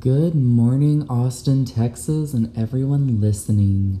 Good 0.00 0.36
morning, 0.36 1.08
Austin, 1.10 1.64
Texas, 1.64 2.32
and 2.32 2.56
everyone 2.56 3.20
listening. 3.20 3.98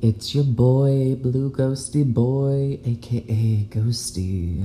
It's 0.00 0.36
your 0.36 0.44
boy, 0.44 1.16
Blue 1.16 1.50
Ghosty 1.50 2.04
Boy, 2.04 2.78
aka 2.84 3.66
Ghosty. 3.68 4.64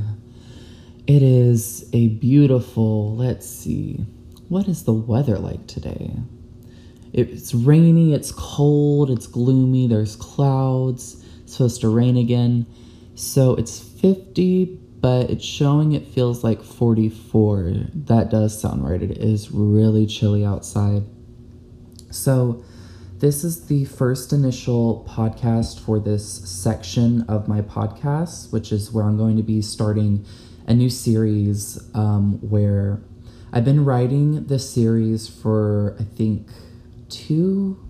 It 1.08 1.24
is 1.24 1.90
a 1.94 2.10
beautiful, 2.10 3.16
let's 3.16 3.50
see, 3.50 4.05
what 4.50 4.68
is 4.68 4.84
the 4.84 4.94
weather 4.94 5.40
like 5.40 5.66
today? 5.66 6.11
It's 7.12 7.55
rainy, 7.55 8.14
it's 8.14 8.32
cold, 8.32 9.09
it's 9.09 9.25
gloomy, 9.25 9.88
there's 9.88 10.16
clouds, 10.16 11.25
it's 11.41 11.54
supposed 11.54 11.82
to 11.82 11.89
rain 11.89 12.18
again. 12.18 12.68
So 13.16 13.55
it's 13.55 13.80
50, 13.80 14.80
but 15.00 15.29
it's 15.29 15.45
showing 15.45 15.93
it 15.93 16.07
feels 16.07 16.43
like 16.43 16.64
44. 16.64 17.73
That 17.93 18.29
does 18.29 18.59
sound 18.59 18.88
right. 18.88 19.02
It 19.02 19.18
is 19.18 19.52
really 19.52 20.05
chilly 20.05 20.43
outside. 20.43 21.04
So, 22.10 22.64
this 23.20 23.43
is 23.43 23.65
the 23.65 23.86
first 23.86 24.32
initial 24.32 25.04
podcast 25.10 25.79
for 25.79 26.00
this 26.00 26.23
section 26.28 27.23
of 27.23 27.47
my 27.47 27.61
podcast, 27.61 28.51
which 28.54 28.71
is 28.71 28.92
where 28.92 29.06
I'm 29.06 29.18
going 29.18 29.37
to 29.37 29.43
be 29.43 29.61
starting 29.61 30.23
a 30.68 30.73
new 30.75 30.89
series 30.89 31.79
um, 31.95 32.34
where 32.48 33.02
I've 33.52 33.66
been 33.66 33.86
writing 33.86 34.45
this 34.45 34.72
series 34.72 35.28
for, 35.28 35.95
I 36.00 36.03
think, 36.03 36.48
two, 37.09 37.84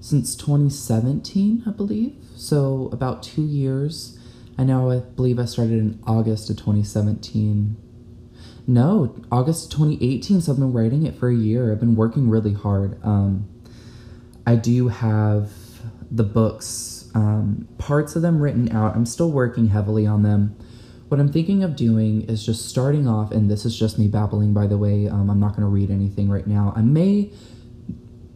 since 0.00 0.34
2017, 0.34 1.62
I 1.66 1.70
believe. 1.70 2.16
So, 2.34 2.88
about 2.92 3.22
two 3.22 3.44
years. 3.44 4.18
I 4.60 4.62
know, 4.62 4.90
I 4.90 4.98
believe 4.98 5.38
I 5.38 5.46
started 5.46 5.78
in 5.78 5.98
August 6.06 6.50
of 6.50 6.58
2017. 6.58 7.78
No, 8.66 9.18
August 9.32 9.64
of 9.64 9.78
2018. 9.78 10.42
So 10.42 10.52
I've 10.52 10.58
been 10.58 10.74
writing 10.74 11.06
it 11.06 11.14
for 11.14 11.30
a 11.30 11.34
year. 11.34 11.72
I've 11.72 11.80
been 11.80 11.96
working 11.96 12.28
really 12.28 12.52
hard. 12.52 13.02
Um, 13.02 13.48
I 14.46 14.56
do 14.56 14.88
have 14.88 15.50
the 16.10 16.24
books, 16.24 17.10
um, 17.14 17.68
parts 17.78 18.16
of 18.16 18.20
them 18.20 18.38
written 18.38 18.70
out. 18.70 18.94
I'm 18.94 19.06
still 19.06 19.30
working 19.30 19.68
heavily 19.68 20.06
on 20.06 20.24
them. 20.24 20.54
What 21.08 21.20
I'm 21.20 21.32
thinking 21.32 21.64
of 21.64 21.74
doing 21.74 22.20
is 22.28 22.44
just 22.44 22.68
starting 22.68 23.08
off, 23.08 23.32
and 23.32 23.50
this 23.50 23.64
is 23.64 23.78
just 23.78 23.98
me 23.98 24.08
babbling, 24.08 24.52
by 24.52 24.66
the 24.66 24.76
way. 24.76 25.08
Um, 25.08 25.30
I'm 25.30 25.40
not 25.40 25.52
going 25.52 25.62
to 25.62 25.68
read 25.68 25.90
anything 25.90 26.28
right 26.28 26.46
now. 26.46 26.74
I 26.76 26.82
may 26.82 27.32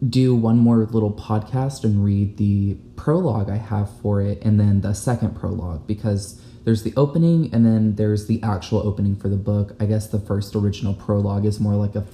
do 0.07 0.35
one 0.35 0.57
more 0.57 0.85
little 0.91 1.13
podcast 1.13 1.83
and 1.83 2.03
read 2.03 2.37
the 2.37 2.77
prologue 2.95 3.49
I 3.49 3.57
have 3.57 3.89
for 4.01 4.21
it 4.21 4.43
and 4.43 4.59
then 4.59 4.81
the 4.81 4.93
second 4.93 5.35
prologue 5.35 5.87
because 5.87 6.41
there's 6.65 6.83
the 6.83 6.93
opening 6.97 7.53
and 7.53 7.65
then 7.65 7.95
there's 7.95 8.27
the 8.27 8.41
actual 8.43 8.79
opening 8.79 9.15
for 9.15 9.29
the 9.29 9.37
book. 9.37 9.75
I 9.79 9.85
guess 9.85 10.07
the 10.07 10.19
first 10.19 10.55
original 10.55 10.93
prologue 10.93 11.45
is 11.45 11.59
more 11.59 11.75
like 11.75 11.95
a 11.95 12.05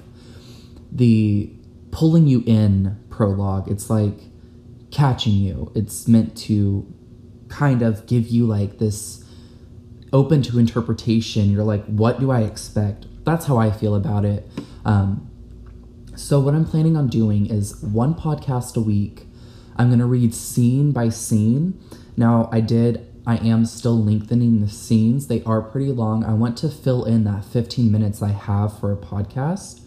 the 0.92 1.52
pulling 1.92 2.28
you 2.28 2.44
in 2.46 2.98
prologue. 3.10 3.70
It's 3.72 3.90
like 3.90 4.20
catching 4.92 5.34
you. 5.34 5.72
It's 5.74 6.08
meant 6.08 6.36
to 6.38 6.86
kind 7.48 7.82
of 7.82 8.06
give 8.06 8.28
you 8.28 8.46
like 8.46 8.78
this 8.78 9.24
open 10.14 10.42
to 10.44 10.60
interpretation. 10.60 11.50
You're 11.50 11.64
like, 11.64 11.86
what 11.86 12.20
do 12.20 12.32
I 12.32 12.42
expect? 12.42 13.06
That's 13.24 13.46
how 13.46 13.58
I 13.58 13.72
feel 13.72 13.96
about 13.96 14.26
it. 14.26 14.48
Um, 14.84 15.31
so, 16.22 16.40
what 16.40 16.54
I'm 16.54 16.66
planning 16.66 16.96
on 16.96 17.08
doing 17.08 17.48
is 17.48 17.82
one 17.82 18.14
podcast 18.14 18.78
a 18.78 18.80
week. 18.80 19.26
I'm 19.76 19.88
going 19.88 20.00
to 20.00 20.06
read 20.06 20.36
scene 20.36 20.92
by 20.92 21.10
scene. 21.10 21.78
Now, 22.16 22.48
I 22.54 22.62
did, 22.62 23.06
I 23.26 23.38
am 23.38 23.66
still 23.66 24.02
lengthening 24.02 24.62
the 24.62 24.70
scenes. 24.70 25.28
They 25.28 25.44
are 25.44 25.64
pretty 25.64 25.92
long. 25.92 26.24
I 26.24 26.34
want 26.34 26.58
to 26.60 26.70
fill 26.70 27.06
in 27.06 27.24
that 27.24 27.44
15 27.44 27.92
minutes 27.92 28.22
I 28.22 28.30
have 28.30 28.80
for 28.80 28.94
a 28.94 28.98
podcast. 28.98 29.82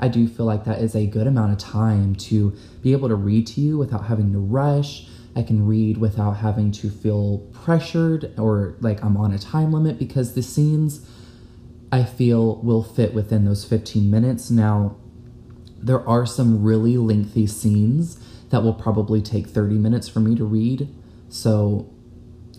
I 0.00 0.08
do 0.08 0.26
feel 0.26 0.46
like 0.46 0.64
that 0.64 0.80
is 0.80 0.96
a 0.96 1.06
good 1.06 1.26
amount 1.26 1.52
of 1.52 1.58
time 1.58 2.14
to 2.16 2.56
be 2.80 2.92
able 2.92 3.10
to 3.10 3.14
read 3.14 3.46
to 3.48 3.60
you 3.60 3.76
without 3.76 4.06
having 4.06 4.32
to 4.32 4.38
rush. 4.38 5.06
I 5.36 5.42
can 5.42 5.66
read 5.66 5.98
without 5.98 6.38
having 6.38 6.72
to 6.72 6.88
feel 6.88 7.38
pressured 7.52 8.32
or 8.38 8.76
like 8.80 9.04
I'm 9.04 9.18
on 9.18 9.32
a 9.32 9.38
time 9.38 9.70
limit 9.70 9.98
because 9.98 10.32
the 10.32 10.42
scenes 10.42 11.06
I 11.92 12.04
feel 12.04 12.56
will 12.62 12.82
fit 12.82 13.12
within 13.12 13.44
those 13.44 13.66
15 13.66 14.10
minutes. 14.10 14.50
Now, 14.50 14.96
there 15.84 16.06
are 16.08 16.24
some 16.24 16.62
really 16.62 16.96
lengthy 16.96 17.46
scenes 17.46 18.18
that 18.48 18.62
will 18.62 18.72
probably 18.72 19.20
take 19.20 19.48
30 19.48 19.74
minutes 19.74 20.08
for 20.08 20.20
me 20.20 20.34
to 20.34 20.44
read. 20.44 20.88
So, 21.28 21.92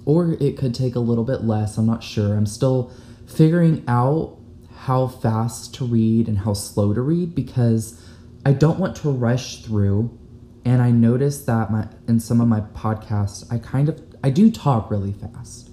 or 0.05 0.33
it 0.39 0.57
could 0.57 0.75
take 0.75 0.93
a 0.93 0.99
little 0.99 1.23
bit 1.23 1.43
less. 1.43 1.77
I'm 1.77 1.87
not 1.87 2.03
sure. 2.03 2.35
I'm 2.35 2.45
still 2.45 2.91
figuring 3.25 3.83
out 3.87 4.37
how 4.81 5.07
fast 5.07 5.73
to 5.75 5.85
read 5.85 6.27
and 6.27 6.39
how 6.39 6.53
slow 6.53 6.93
to 6.93 7.01
read 7.01 7.33
because 7.33 7.99
I 8.45 8.53
don't 8.53 8.77
want 8.77 8.95
to 8.97 9.09
rush 9.09 9.63
through. 9.63 10.15
And 10.63 10.81
I 10.81 10.91
noticed 10.91 11.47
that 11.47 11.71
my 11.71 11.87
in 12.07 12.19
some 12.19 12.41
of 12.41 12.47
my 12.47 12.61
podcasts, 12.61 13.51
I 13.51 13.57
kind 13.57 13.89
of 13.89 13.99
I 14.23 14.29
do 14.29 14.51
talk 14.51 14.91
really 14.91 15.13
fast. 15.13 15.71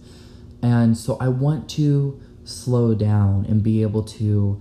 And 0.62 0.97
so 0.97 1.19
I 1.21 1.29
want 1.29 1.69
to 1.71 2.19
slow 2.45 2.95
down 2.95 3.45
and 3.47 3.62
be 3.62 3.83
able 3.83 4.05
to 4.05 4.61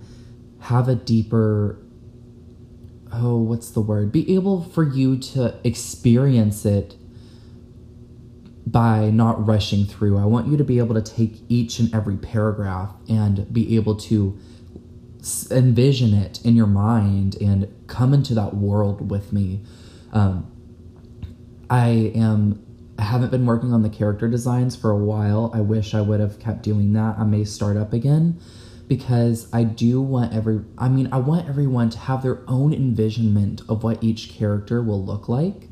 have 0.60 0.88
a 0.88 0.94
deeper 0.94 1.78
oh, 3.12 3.36
what's 3.36 3.70
the 3.70 3.80
word? 3.80 4.10
Be 4.12 4.34
able 4.34 4.62
for 4.62 4.82
you 4.82 5.18
to 5.18 5.58
experience 5.64 6.64
it 6.64 6.96
by 8.66 9.10
not 9.10 9.46
rushing 9.46 9.84
through. 9.84 10.18
I 10.18 10.24
want 10.24 10.48
you 10.48 10.56
to 10.56 10.64
be 10.64 10.78
able 10.78 10.94
to 10.94 11.02
take 11.02 11.40
each 11.48 11.78
and 11.78 11.94
every 11.94 12.16
paragraph 12.16 12.94
and 13.08 13.52
be 13.52 13.76
able 13.76 13.96
to 13.96 14.38
envision 15.50 16.14
it 16.14 16.44
in 16.44 16.56
your 16.56 16.66
mind 16.66 17.36
and 17.40 17.72
come 17.86 18.14
into 18.14 18.34
that 18.34 18.54
world 18.54 19.10
with 19.10 19.32
me. 19.32 19.62
Um, 20.12 20.50
I 21.68 22.12
am 22.14 22.64
I 22.98 23.04
haven't 23.04 23.30
been 23.30 23.46
working 23.46 23.72
on 23.72 23.82
the 23.82 23.88
character 23.88 24.28
designs 24.28 24.76
for 24.76 24.90
a 24.90 24.96
while. 24.96 25.50
I 25.54 25.60
wish 25.60 25.94
I 25.94 26.00
would 26.00 26.20
have 26.20 26.38
kept 26.38 26.62
doing 26.62 26.92
that. 26.92 27.18
I 27.18 27.24
may 27.24 27.44
start 27.44 27.76
up 27.76 27.92
again 27.92 28.38
because 28.88 29.48
I 29.52 29.64
do 29.64 30.00
want 30.00 30.34
every 30.34 30.60
I 30.78 30.88
mean 30.88 31.08
I 31.12 31.18
want 31.18 31.48
everyone 31.48 31.90
to 31.90 31.98
have 31.98 32.22
their 32.22 32.40
own 32.48 32.72
envisionment 32.72 33.62
of 33.68 33.82
what 33.82 34.02
each 34.02 34.30
character 34.30 34.82
will 34.82 35.04
look 35.04 35.28
like. 35.28 35.68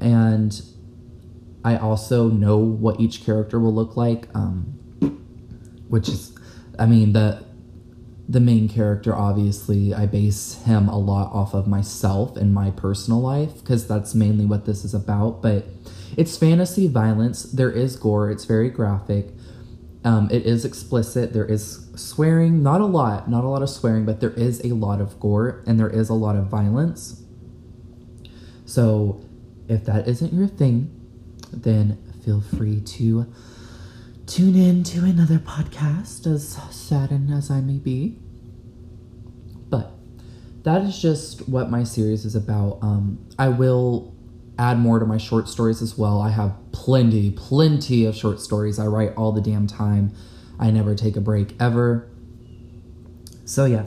And 0.00 0.60
I 1.64 1.76
also 1.76 2.28
know 2.28 2.58
what 2.58 3.00
each 3.00 3.24
character 3.24 3.58
will 3.58 3.74
look 3.74 3.96
like 3.96 4.28
um 4.34 4.74
which 5.88 6.08
is 6.08 6.36
I 6.78 6.86
mean 6.86 7.12
the 7.12 7.44
the 8.28 8.40
main 8.40 8.68
character 8.68 9.16
obviously 9.16 9.94
I 9.94 10.04
base 10.04 10.62
him 10.64 10.86
a 10.88 10.98
lot 10.98 11.32
off 11.32 11.54
of 11.54 11.66
myself 11.66 12.36
and 12.36 12.52
my 12.52 12.70
personal 12.70 13.20
life 13.22 13.54
because 13.60 13.88
that's 13.88 14.14
mainly 14.14 14.44
what 14.44 14.66
this 14.66 14.84
is 14.84 14.92
about. 14.92 15.40
But 15.40 15.66
it's 16.16 16.36
fantasy 16.36 16.88
violence. 16.88 17.44
There 17.44 17.70
is 17.70 17.96
gore. 17.96 18.30
It's 18.30 18.44
very 18.44 18.68
graphic 18.68 19.30
um, 20.08 20.30
it 20.30 20.46
is 20.46 20.64
explicit. 20.64 21.34
There 21.34 21.44
is 21.44 21.86
swearing, 21.94 22.62
not 22.62 22.80
a 22.80 22.86
lot, 22.86 23.28
not 23.28 23.44
a 23.44 23.48
lot 23.48 23.60
of 23.60 23.68
swearing, 23.68 24.06
but 24.06 24.20
there 24.20 24.30
is 24.30 24.64
a 24.64 24.68
lot 24.68 25.02
of 25.02 25.20
gore 25.20 25.62
and 25.66 25.78
there 25.78 25.90
is 25.90 26.08
a 26.08 26.14
lot 26.14 26.34
of 26.34 26.46
violence. 26.46 27.22
So, 28.64 29.22
if 29.68 29.84
that 29.84 30.08
isn't 30.08 30.32
your 30.32 30.46
thing, 30.46 30.90
then 31.52 31.98
feel 32.24 32.40
free 32.40 32.80
to 32.80 33.30
tune 34.26 34.56
in 34.56 34.82
to 34.84 35.04
another 35.04 35.38
podcast, 35.38 36.26
as 36.26 36.58
saddened 36.70 37.30
as 37.30 37.50
I 37.50 37.60
may 37.60 37.76
be. 37.76 38.18
But 39.68 39.90
that 40.62 40.80
is 40.84 41.02
just 41.02 41.46
what 41.50 41.70
my 41.70 41.84
series 41.84 42.24
is 42.24 42.34
about. 42.34 42.78
Um, 42.80 43.26
I 43.38 43.48
will 43.50 44.16
add 44.58 44.78
more 44.78 44.98
to 44.98 45.06
my 45.06 45.18
short 45.18 45.48
stories 45.48 45.80
as 45.80 45.96
well. 45.96 46.20
I 46.20 46.30
have 46.30 46.54
plenty, 46.72 47.30
plenty 47.30 48.04
of 48.04 48.16
short 48.16 48.40
stories. 48.40 48.78
I 48.78 48.86
write 48.86 49.14
all 49.16 49.32
the 49.32 49.40
damn 49.40 49.66
time. 49.66 50.12
I 50.58 50.70
never 50.70 50.94
take 50.94 51.16
a 51.16 51.20
break 51.20 51.54
ever. 51.60 52.08
So 53.44 53.64
yeah, 53.64 53.86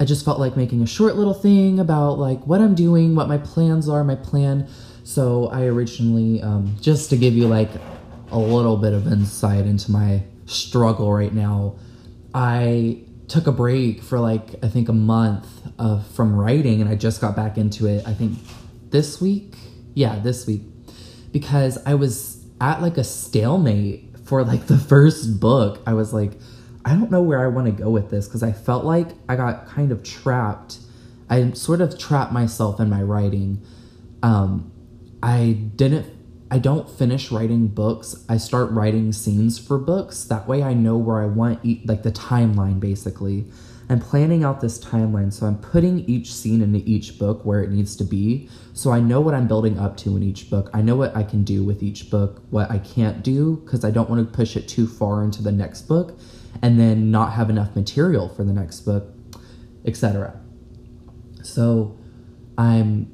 I 0.00 0.04
just 0.04 0.24
felt 0.24 0.40
like 0.40 0.56
making 0.56 0.82
a 0.82 0.86
short 0.86 1.14
little 1.14 1.34
thing 1.34 1.78
about 1.78 2.18
like 2.18 2.44
what 2.46 2.60
I'm 2.60 2.74
doing, 2.74 3.14
what 3.14 3.28
my 3.28 3.38
plans 3.38 3.88
are, 3.88 4.02
my 4.02 4.16
plan. 4.16 4.68
So 5.04 5.48
I 5.48 5.64
originally, 5.66 6.42
um, 6.42 6.76
just 6.80 7.10
to 7.10 7.16
give 7.16 7.34
you 7.34 7.46
like 7.46 7.70
a 8.30 8.38
little 8.38 8.76
bit 8.76 8.92
of 8.92 9.06
insight 9.06 9.66
into 9.66 9.90
my 9.92 10.22
struggle 10.46 11.12
right 11.12 11.32
now, 11.32 11.76
I 12.34 13.04
took 13.28 13.46
a 13.46 13.52
break 13.52 14.02
for 14.02 14.18
like 14.18 14.62
I 14.64 14.68
think 14.68 14.88
a 14.88 14.92
month 14.92 15.46
from 16.14 16.34
writing, 16.34 16.80
and 16.80 16.90
I 16.90 16.94
just 16.96 17.20
got 17.20 17.34
back 17.36 17.56
into 17.56 17.86
it. 17.86 18.06
I 18.06 18.14
think 18.14 18.38
this 18.90 19.20
week, 19.20 19.54
yeah, 19.94 20.18
this 20.18 20.46
week, 20.46 20.62
because 21.32 21.78
I 21.86 21.94
was 21.94 22.44
at 22.60 22.80
like 22.80 22.96
a 22.96 23.04
stalemate 23.04 24.16
for 24.24 24.44
like 24.44 24.66
the 24.66 24.78
first 24.92 25.40
book. 25.40 25.82
I 25.86 25.94
was 25.94 26.12
like, 26.12 26.32
I 26.84 26.90
don't 26.90 27.10
know 27.10 27.22
where 27.22 27.44
I 27.44 27.48
want 27.48 27.66
to 27.66 27.72
go 27.72 27.90
with 27.90 28.10
this 28.10 28.26
because 28.26 28.42
I 28.42 28.52
felt 28.52 28.84
like 28.84 29.08
I 29.28 29.36
got 29.36 29.66
kind 29.66 29.92
of 29.92 30.02
trapped. 30.02 30.78
I 31.30 31.52
sort 31.52 31.80
of 31.80 31.98
trapped 31.98 32.32
myself 32.32 32.80
in 32.80 32.90
my 32.90 33.02
writing. 33.02 33.62
Um, 34.22 34.72
I 35.22 35.52
didn't. 35.76 36.06
I 36.50 36.58
don't 36.58 36.90
finish 36.90 37.30
writing 37.30 37.68
books. 37.68 38.26
I 38.28 38.36
start 38.36 38.70
writing 38.72 39.12
scenes 39.12 39.58
for 39.58 39.78
books. 39.78 40.24
That 40.24 40.46
way, 40.46 40.62
I 40.62 40.74
know 40.74 40.98
where 40.98 41.22
I 41.22 41.26
want, 41.26 41.64
like 41.86 42.02
the 42.02 42.12
timeline, 42.12 42.78
basically. 42.78 43.46
I'm 43.92 44.00
planning 44.00 44.42
out 44.42 44.62
this 44.62 44.82
timeline. 44.82 45.30
So 45.30 45.44
I'm 45.44 45.58
putting 45.58 46.00
each 46.08 46.32
scene 46.32 46.62
into 46.62 46.82
each 46.88 47.18
book 47.18 47.44
where 47.44 47.62
it 47.62 47.68
needs 47.70 47.94
to 47.96 48.04
be. 48.04 48.48
So 48.72 48.90
I 48.90 49.00
know 49.00 49.20
what 49.20 49.34
I'm 49.34 49.46
building 49.46 49.78
up 49.78 49.98
to 49.98 50.16
in 50.16 50.22
each 50.22 50.48
book. 50.48 50.70
I 50.72 50.80
know 50.80 50.96
what 50.96 51.14
I 51.14 51.22
can 51.22 51.44
do 51.44 51.62
with 51.62 51.82
each 51.82 52.08
book, 52.08 52.42
what 52.48 52.70
I 52.70 52.78
can't 52.78 53.22
do, 53.22 53.56
because 53.56 53.84
I 53.84 53.90
don't 53.90 54.08
want 54.08 54.26
to 54.26 54.34
push 54.34 54.56
it 54.56 54.66
too 54.66 54.86
far 54.86 55.22
into 55.22 55.42
the 55.42 55.52
next 55.52 55.82
book 55.82 56.18
and 56.62 56.80
then 56.80 57.10
not 57.10 57.34
have 57.34 57.50
enough 57.50 57.76
material 57.76 58.30
for 58.30 58.44
the 58.44 58.52
next 58.54 58.80
book, 58.80 59.12
etc. 59.84 60.40
So 61.42 61.98
I'm 62.56 63.12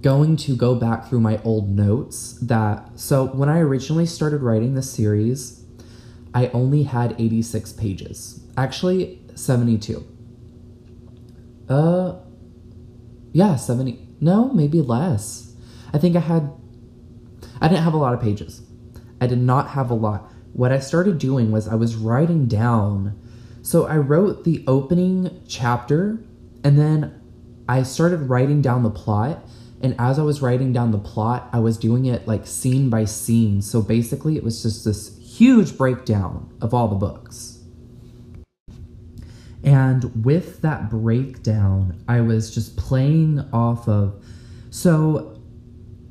going 0.00 0.38
to 0.38 0.56
go 0.56 0.74
back 0.74 1.06
through 1.06 1.20
my 1.20 1.38
old 1.44 1.68
notes 1.68 2.38
that 2.40 2.98
so 2.98 3.26
when 3.26 3.50
I 3.50 3.58
originally 3.58 4.06
started 4.06 4.40
writing 4.40 4.74
this 4.74 4.90
series, 4.90 5.66
I 6.32 6.46
only 6.48 6.84
had 6.84 7.14
86 7.18 7.74
pages. 7.74 8.40
Actually, 8.56 9.20
72. 9.34 10.12
Uh 11.68 12.16
yeah, 13.32 13.56
70. 13.56 13.98
No, 14.20 14.52
maybe 14.52 14.80
less. 14.80 15.54
I 15.92 15.98
think 15.98 16.16
I 16.16 16.20
had 16.20 16.52
I 17.60 17.68
didn't 17.68 17.84
have 17.84 17.94
a 17.94 17.98
lot 17.98 18.14
of 18.14 18.20
pages. 18.20 18.62
I 19.20 19.26
did 19.26 19.38
not 19.38 19.70
have 19.70 19.90
a 19.90 19.94
lot. 19.94 20.30
What 20.52 20.72
I 20.72 20.78
started 20.78 21.18
doing 21.18 21.50
was 21.50 21.66
I 21.66 21.74
was 21.74 21.96
writing 21.96 22.46
down. 22.46 23.18
So 23.62 23.86
I 23.86 23.96
wrote 23.96 24.44
the 24.44 24.62
opening 24.66 25.42
chapter 25.48 26.22
and 26.62 26.78
then 26.78 27.20
I 27.68 27.82
started 27.82 28.28
writing 28.28 28.60
down 28.60 28.82
the 28.82 28.90
plot 28.90 29.44
and 29.84 29.94
as 29.98 30.18
I 30.18 30.22
was 30.22 30.40
writing 30.40 30.72
down 30.72 30.92
the 30.92 30.98
plot, 30.98 31.50
I 31.52 31.58
was 31.58 31.76
doing 31.76 32.06
it 32.06 32.26
like 32.26 32.46
scene 32.46 32.88
by 32.88 33.04
scene. 33.04 33.60
So 33.60 33.82
basically, 33.82 34.34
it 34.36 34.42
was 34.42 34.62
just 34.62 34.82
this 34.82 35.18
huge 35.18 35.76
breakdown 35.76 36.50
of 36.62 36.72
all 36.72 36.88
the 36.88 36.94
books. 36.94 37.53
And 39.64 40.24
with 40.24 40.60
that 40.60 40.90
breakdown, 40.90 42.02
I 42.06 42.20
was 42.20 42.54
just 42.54 42.76
playing 42.76 43.40
off 43.52 43.88
of. 43.88 44.22
So, 44.70 45.40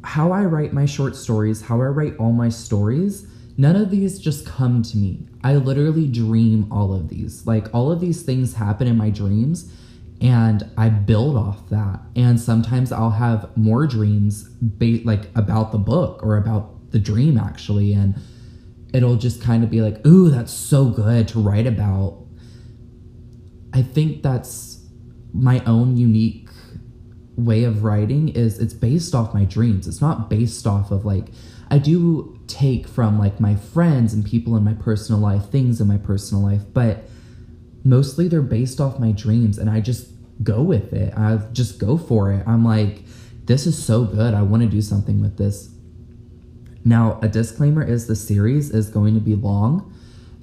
how 0.03 0.31
I 0.31 0.44
write 0.44 0.73
my 0.73 0.85
short 0.85 1.15
stories, 1.15 1.61
how 1.61 1.75
I 1.75 1.85
write 1.85 2.17
all 2.17 2.33
my 2.33 2.50
stories, 2.50 3.25
none 3.57 3.75
of 3.75 3.89
these 3.89 4.19
just 4.19 4.45
come 4.45 4.81
to 4.83 4.97
me. 4.97 5.27
I 5.44 5.55
literally 5.55 6.07
dream 6.07 6.69
all 6.71 6.94
of 6.94 7.09
these. 7.09 7.45
Like, 7.47 7.73
all 7.73 7.91
of 7.91 8.01
these 8.01 8.23
things 8.23 8.55
happen 8.55 8.88
in 8.88 8.97
my 8.97 9.09
dreams 9.09 9.71
and 10.19 10.69
I 10.77 10.89
build 10.89 11.35
off 11.35 11.69
that. 11.69 12.00
And 12.15 12.39
sometimes 12.39 12.91
I'll 12.91 13.11
have 13.11 13.55
more 13.55 13.85
dreams 13.85 14.50
ba- 14.61 15.01
like 15.03 15.29
about 15.35 15.71
the 15.71 15.77
book 15.77 16.23
or 16.23 16.38
about 16.38 16.91
the 16.91 17.00
dream 17.00 17.38
actually 17.38 17.94
and 17.94 18.15
it'll 18.94 19.15
just 19.15 19.41
kind 19.41 19.63
of 19.63 19.69
be 19.69 19.81
like, 19.81 20.05
"Ooh, 20.05 20.29
that's 20.29 20.53
so 20.53 20.85
good 20.85 21.27
to 21.29 21.39
write 21.39 21.67
about." 21.67 22.23
I 23.74 23.81
think 23.81 24.22
that's 24.22 24.86
my 25.34 25.64
own 25.66 25.98
unique 25.98 26.50
way 27.36 27.64
of 27.64 27.84
writing 27.84 28.30
is 28.30 28.60
it's 28.60 28.74
based 28.74 29.16
off 29.16 29.34
my 29.34 29.46
dreams. 29.46 29.88
It's 29.88 30.02
not 30.02 30.30
based 30.30 30.68
off 30.68 30.92
of 30.92 31.06
like 31.06 31.30
I 31.72 31.80
do 31.80 32.40
take 32.46 32.88
from 32.88 33.18
like 33.18 33.40
my 33.40 33.56
friends 33.56 34.14
and 34.14 34.24
people 34.24 34.56
in 34.56 34.64
my 34.64 34.75
personal 34.75 35.20
life, 35.20 35.50
things 35.50 35.81
in 35.81 35.88
my 35.88 35.98
personal 35.98 36.44
life, 36.44 36.62
but 36.72 37.10
mostly 37.84 38.28
they're 38.28 38.42
based 38.42 38.80
off 38.80 39.00
my 39.00 39.12
dreams 39.12 39.58
and 39.58 39.70
I 39.70 39.80
just 39.80 40.10
go 40.44 40.62
with 40.62 40.94
it. 40.94 41.14
I 41.18 41.38
just 41.52 41.80
go 41.80 41.98
for 41.98 42.31
it. 42.31 42.44
I'm 42.48 42.64
like, 42.64 43.04
this 43.46 43.66
is 43.66 43.84
so 43.84 44.04
good. 44.06 44.34
I 44.34 44.42
want 44.42 44.64
to 44.64 44.70
do 44.70 44.81
something 44.81 45.22
with 45.22 45.38
this. 45.38 45.70
Now, 46.86 47.20
a 47.22 47.28
disclaimer 47.28 47.84
is 47.84 48.08
the 48.08 48.16
series 48.16 48.70
is 48.70 48.90
going 48.90 49.14
to 49.16 49.20
be 49.20 49.36
long. 49.36 49.94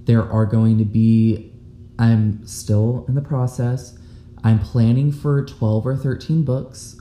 There 0.05 0.23
are 0.31 0.47
going 0.47 0.79
to 0.79 0.85
be, 0.85 1.50
I'm 2.01 2.47
still 2.47 3.05
in 3.07 3.15
the 3.15 3.21
process. 3.21 3.97
I'm 4.43 4.59
planning 4.59 5.13
for 5.13 5.45
12 5.45 5.87
or 5.87 5.97
13 5.97 6.43
books. 6.45 6.99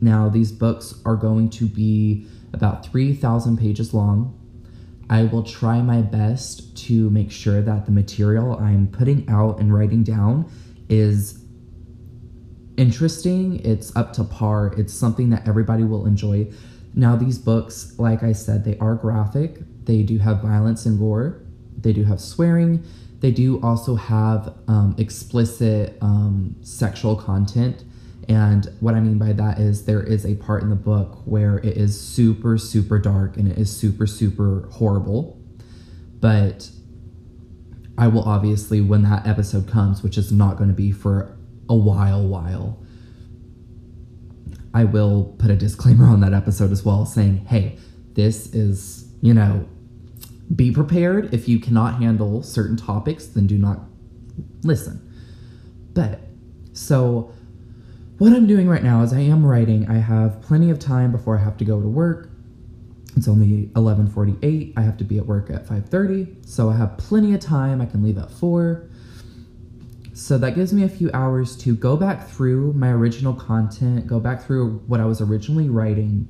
Now, 0.00 0.28
these 0.28 0.50
books 0.50 1.00
are 1.04 1.14
going 1.14 1.48
to 1.50 1.66
be 1.66 2.26
about 2.52 2.84
3,000 2.84 3.56
pages 3.56 3.94
long. 3.94 4.36
I 5.08 5.24
will 5.24 5.44
try 5.44 5.80
my 5.80 6.02
best 6.02 6.76
to 6.88 7.08
make 7.10 7.30
sure 7.30 7.62
that 7.62 7.86
the 7.86 7.92
material 7.92 8.58
I'm 8.58 8.88
putting 8.88 9.28
out 9.28 9.60
and 9.60 9.72
writing 9.72 10.02
down 10.02 10.50
is 10.88 11.44
interesting, 12.76 13.64
it's 13.64 13.94
up 13.94 14.12
to 14.14 14.24
par, 14.24 14.74
it's 14.76 14.92
something 14.92 15.30
that 15.30 15.46
everybody 15.46 15.84
will 15.84 16.04
enjoy. 16.04 16.50
Now, 16.94 17.14
these 17.14 17.38
books, 17.38 17.94
like 17.98 18.24
I 18.24 18.32
said, 18.32 18.64
they 18.64 18.76
are 18.78 18.96
graphic, 18.96 19.60
they 19.84 20.02
do 20.02 20.18
have 20.18 20.42
violence 20.42 20.84
and 20.84 20.98
gore, 20.98 21.42
they 21.78 21.92
do 21.92 22.04
have 22.04 22.20
swearing, 22.20 22.84
they 23.22 23.30
do 23.30 23.60
also 23.62 23.94
have 23.94 24.52
um, 24.66 24.96
explicit 24.98 25.96
um, 26.02 26.56
sexual 26.60 27.14
content. 27.14 27.84
And 28.28 28.68
what 28.80 28.94
I 28.94 29.00
mean 29.00 29.16
by 29.16 29.32
that 29.32 29.60
is 29.60 29.84
there 29.84 30.02
is 30.02 30.26
a 30.26 30.34
part 30.34 30.62
in 30.64 30.70
the 30.70 30.76
book 30.76 31.22
where 31.24 31.58
it 31.58 31.76
is 31.76 31.98
super, 31.98 32.58
super 32.58 32.98
dark 32.98 33.36
and 33.36 33.50
it 33.50 33.56
is 33.56 33.74
super, 33.74 34.08
super 34.08 34.68
horrible. 34.72 35.40
But 36.20 36.68
I 37.96 38.08
will 38.08 38.24
obviously, 38.24 38.80
when 38.80 39.02
that 39.02 39.24
episode 39.24 39.68
comes, 39.68 40.02
which 40.02 40.18
is 40.18 40.32
not 40.32 40.56
going 40.56 40.70
to 40.70 40.76
be 40.76 40.90
for 40.90 41.38
a 41.68 41.76
while 41.76 42.26
while. 42.26 42.82
I 44.74 44.84
will 44.84 45.36
put 45.38 45.50
a 45.50 45.56
disclaimer 45.56 46.06
on 46.06 46.20
that 46.20 46.32
episode 46.32 46.72
as 46.72 46.84
well 46.84 47.06
saying, 47.06 47.46
hey, 47.46 47.78
this 48.14 48.52
is, 48.52 49.12
you 49.20 49.32
know, 49.32 49.68
be 50.54 50.70
prepared. 50.70 51.32
If 51.32 51.48
you 51.48 51.58
cannot 51.58 52.02
handle 52.02 52.42
certain 52.42 52.76
topics, 52.76 53.26
then 53.26 53.46
do 53.46 53.58
not 53.58 53.80
listen. 54.62 55.00
But 55.94 56.20
so 56.72 57.32
what 58.18 58.32
I'm 58.32 58.46
doing 58.46 58.68
right 58.68 58.82
now 58.82 59.02
is 59.02 59.12
I 59.12 59.20
am 59.20 59.44
writing. 59.44 59.88
I 59.88 59.98
have 59.98 60.40
plenty 60.42 60.70
of 60.70 60.78
time 60.78 61.12
before 61.12 61.38
I 61.38 61.42
have 61.42 61.56
to 61.58 61.64
go 61.64 61.80
to 61.80 61.88
work. 61.88 62.30
It's 63.16 63.28
only 63.28 63.70
11:48. 63.74 64.72
I 64.76 64.82
have 64.82 64.96
to 64.98 65.04
be 65.04 65.18
at 65.18 65.26
work 65.26 65.50
at 65.50 65.66
5:30, 65.66 66.28
so 66.46 66.70
I 66.70 66.76
have 66.76 66.96
plenty 66.96 67.34
of 67.34 67.40
time. 67.40 67.80
I 67.80 67.86
can 67.86 68.02
leave 68.02 68.18
at 68.18 68.30
4. 68.30 68.88
So 70.14 70.38
that 70.38 70.54
gives 70.54 70.72
me 70.72 70.82
a 70.82 70.88
few 70.88 71.10
hours 71.12 71.56
to 71.58 71.74
go 71.74 71.96
back 71.96 72.28
through 72.28 72.74
my 72.74 72.90
original 72.90 73.32
content, 73.32 74.06
go 74.06 74.20
back 74.20 74.42
through 74.42 74.80
what 74.86 75.00
I 75.00 75.04
was 75.06 75.20
originally 75.20 75.68
writing. 75.68 76.28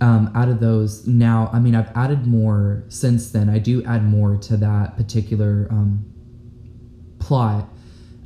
Um, 0.00 0.30
out 0.34 0.48
of 0.48 0.60
those, 0.60 1.06
now, 1.06 1.48
I 1.52 1.58
mean, 1.58 1.74
I've 1.74 1.90
added 1.96 2.26
more 2.26 2.84
since 2.88 3.30
then. 3.30 3.48
I 3.48 3.58
do 3.58 3.82
add 3.84 4.04
more 4.04 4.36
to 4.36 4.56
that 4.58 4.96
particular 4.96 5.68
um, 5.70 6.04
plot. 7.18 7.68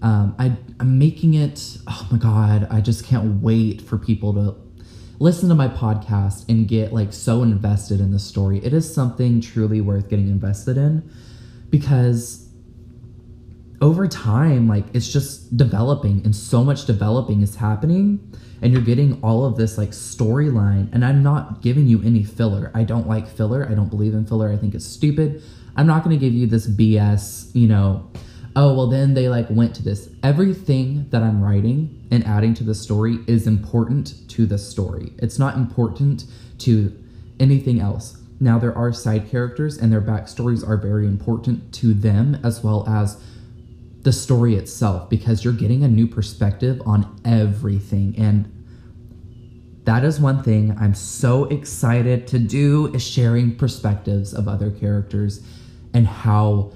Um, 0.03 0.35
I, 0.39 0.57
I'm 0.81 0.99
making 0.99 1.35
it, 1.35 1.79
oh 1.87 2.09
my 2.11 2.19
God, 2.19 2.67
I 2.71 2.81
just 2.81 3.05
can't 3.05 3.41
wait 3.43 3.83
for 3.83 3.99
people 3.99 4.35
to 4.35 4.57
listen 5.21 5.51
to 5.51 5.55
my 5.55 5.69
podcast 5.69 6.49
and 6.49 6.67
get 6.67 6.93
like 6.93 7.13
so 7.13 7.43
invested 7.43 8.01
in 8.01 8.11
the 8.11 8.19
story. 8.19 8.59
It 8.65 8.73
is 8.73 8.93
something 8.93 9.41
truly 9.41 9.81
worth 9.81 10.09
getting 10.09 10.29
invested 10.29 10.77
in 10.79 11.09
because 11.69 12.40
over 13.81 14.07
time, 14.07 14.69
like 14.69 14.85
it's 14.93 15.11
just 15.11 15.57
developing 15.57 16.21
and 16.25 16.37
so 16.37 16.63
much 16.63 16.87
developing 16.87 17.43
is 17.43 17.57
happening. 17.57 18.21
And 18.63 18.73
you're 18.73 18.83
getting 18.83 19.19
all 19.23 19.47
of 19.47 19.57
this 19.57 19.79
like 19.79 19.91
storyline. 19.91 20.93
And 20.93 21.05
I'm 21.05 21.23
not 21.23 21.63
giving 21.63 21.87
you 21.87 22.03
any 22.03 22.23
filler. 22.25 22.71
I 22.75 22.85
don't 22.85 23.09
like 23.09 23.27
filler. 23.27 23.67
I 23.67 23.75
don't 23.75 23.89
believe 23.89 24.13
in 24.13 24.27
filler. 24.27 24.53
I 24.53 24.57
think 24.57 24.75
it's 24.75 24.85
stupid. 24.85 25.43
I'm 25.77 25.87
not 25.87 26.05
going 26.05 26.19
to 26.19 26.21
give 26.21 26.35
you 26.35 26.47
this 26.47 26.67
BS, 26.69 27.55
you 27.55 27.69
know, 27.69 28.11
oh, 28.57 28.75
well, 28.75 28.87
then 28.89 29.15
they 29.15 29.29
like 29.29 29.49
went 29.49 29.75
to 29.77 29.83
this. 29.83 30.11
Everything 30.23 31.09
that 31.11 31.23
I'm 31.23 31.43
writing 31.43 32.07
and 32.11 32.27
adding 32.27 32.55
to 32.55 32.65
the 32.65 32.75
story 32.75 33.19
is 33.27 33.47
important 33.47 34.29
to 34.31 34.47
the 34.47 34.59
story. 34.59 35.13
It's 35.19 35.39
not 35.39 35.57
important 35.57 36.25
to 36.59 36.97
anything 37.39 37.81
else. 37.81 38.19
Now, 38.41 38.59
there 38.59 38.77
are 38.77 38.93
side 38.93 39.31
characters 39.31 39.77
and 39.79 39.93
their 39.93 40.01
backstories 40.01 40.67
are 40.67 40.77
very 40.77 41.07
important 41.07 41.73
to 41.75 41.95
them 41.95 42.39
as 42.43 42.65
well 42.65 42.89
as 42.89 43.23
the 44.03 44.13
story 44.13 44.55
itself 44.57 45.11
because 45.11 45.45
you're 45.45 45.53
getting 45.53 45.85
a 45.85 45.89
new 45.89 46.07
perspective 46.07 46.81
on 46.87 47.21
everything. 47.25 48.15
And 48.17 48.51
that 49.85 50.05
is 50.05 50.21
one 50.21 50.43
thing 50.43 50.77
I'm 50.79 50.95
so 50.95 51.45
excited 51.45 52.27
to 52.29 52.39
do 52.39 52.93
is 52.95 53.07
sharing 53.07 53.57
perspectives 53.57 54.33
of 54.33 54.49
other 54.49 54.71
characters 54.71 55.45
and 55.93 56.07
how 56.07 56.73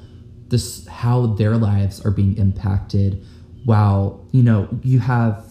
this 0.49 0.87
how 0.87 1.27
their 1.27 1.57
lives 1.57 2.05
are 2.05 2.11
being 2.11 2.37
impacted. 2.37 3.25
While 3.65 4.27
you 4.33 4.43
know 4.43 4.69
you 4.83 4.99
have 5.01 5.47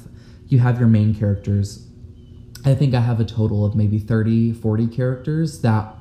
you 0.47 0.59
have 0.59 0.79
your 0.79 0.87
main 0.87 1.15
characters. 1.15 1.87
I 2.65 2.75
think 2.75 2.93
I 2.93 3.01
have 3.01 3.19
a 3.19 3.25
total 3.25 3.65
of 3.65 3.75
maybe 3.75 3.99
30 3.99 4.53
40 4.53 4.87
characters 4.87 5.61
that 5.61 5.95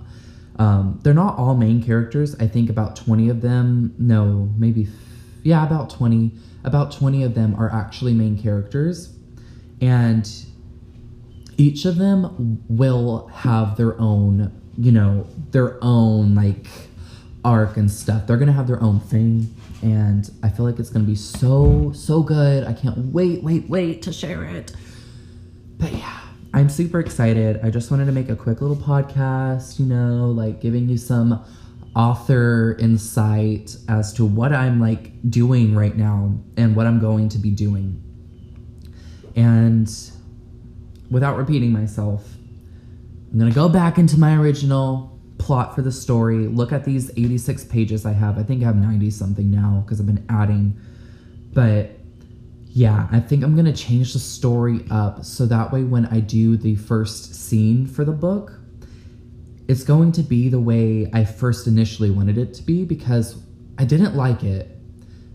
um, 0.57 1.00
they're 1.02 1.14
not 1.14 1.38
all 1.38 1.55
main 1.55 1.83
characters. 1.83 2.37
I 2.38 2.47
think 2.47 2.69
about 2.69 2.95
20 2.97 3.29
of 3.31 3.41
them. 3.41 3.95
No 3.99 4.50
maybe 4.57 4.88
yeah, 5.42 5.66
about 5.66 5.90
20. 5.90 6.32
About 6.64 6.92
20 6.92 7.25
of 7.25 7.34
them 7.34 7.54
are 7.56 7.72
actually 7.72 8.14
main 8.14 8.40
characters. 8.40 9.16
And 9.80 10.28
each 11.56 11.84
of 11.84 11.96
them 11.96 12.64
will 12.68 13.26
have 13.28 13.76
their 13.76 14.00
own, 14.00 14.52
you 14.78 14.92
know, 14.92 15.26
their 15.50 15.82
own 15.82 16.34
like 16.34 16.66
arc 17.44 17.76
and 17.76 17.90
stuff. 17.90 18.26
They're 18.26 18.37
gonna 18.37 18.52
have 18.52 18.66
their 18.66 18.82
own 18.82 19.00
thing, 19.00 19.54
and 19.82 20.30
I 20.42 20.49
feel 20.49 20.64
like 20.64 20.78
it's 20.78 20.90
gonna 20.90 21.04
be 21.04 21.16
so 21.16 21.92
so 21.94 22.22
good. 22.22 22.64
I 22.64 22.72
can't 22.72 22.96
wait, 23.12 23.42
wait, 23.42 23.68
wait 23.68 24.02
to 24.02 24.12
share 24.12 24.44
it. 24.44 24.72
But 25.78 25.92
yeah, 25.92 26.20
I'm 26.54 26.68
super 26.68 27.00
excited. 27.00 27.61
I 27.62 27.70
just 27.70 27.90
wanted 27.90 28.06
to 28.06 28.12
make 28.12 28.28
a 28.28 28.37
quick 28.37 28.61
little 28.61 28.76
podcast, 28.76 29.78
you 29.78 29.87
know, 29.87 30.26
like 30.30 30.61
giving 30.61 30.88
you 30.88 30.96
some 30.96 31.44
author 31.94 32.76
insight 32.78 33.76
as 33.88 34.12
to 34.14 34.25
what 34.25 34.52
I'm 34.52 34.80
like 34.80 35.12
doing 35.30 35.75
right 35.75 35.96
now 35.96 36.38
and 36.56 36.75
what 36.75 36.87
I'm 36.87 37.00
going 37.00 37.28
to 37.30 37.38
be 37.38 37.50
doing. 37.50 38.02
And 39.37 39.90
without 41.11 41.37
repeating 41.37 41.72
myself, 41.72 42.26
I'm 43.30 43.38
gonna 43.38 43.50
go 43.50 43.68
back 43.68 43.99
into 43.99 44.18
my 44.18 44.37
original 44.37 45.18
plot 45.38 45.75
for 45.75 45.82
the 45.82 45.92
story, 45.92 46.46
look 46.46 46.72
at 46.72 46.84
these 46.84 47.11
86 47.11 47.64
pages 47.64 48.06
I 48.06 48.12
have. 48.12 48.38
I 48.38 48.42
think 48.42 48.62
I 48.62 48.66
have 48.66 48.76
90 48.76 49.11
something 49.11 49.50
now 49.50 49.82
because 49.84 50.00
I've 50.00 50.06
been 50.06 50.25
adding. 50.28 50.78
But 51.52 51.99
yeah, 52.68 53.08
I 53.11 53.20
think 53.20 53.42
I'm 53.42 53.54
gonna 53.54 53.72
change 53.72 54.14
the 54.14 54.18
story 54.18 54.84
up 54.90 55.25
so 55.25 55.44
that 55.46 55.72
way 55.72 55.82
when 55.84 56.06
I 56.06 56.20
do 56.20 56.56
the 56.56 56.76
first 56.76 57.34
scene 57.34 57.87
for 57.87 58.04
the 58.04 58.12
book, 58.12 58.62
it's 59.69 59.85
going 59.85 60.12
to 60.12 60.23
be 60.23 60.49
the 60.49 60.61
way 60.61 61.11
I 61.12 61.25
first 61.25 61.66
initially 61.66 62.11
wanted 62.11 62.38
it 62.38 62.54
to 62.54 62.62
be 62.62 62.85
because 62.85 63.42
I 63.78 63.85
didn't 63.85 64.14
like 64.14 64.42
it 64.42 64.76